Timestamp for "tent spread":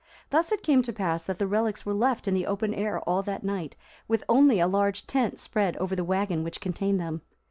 5.05-5.77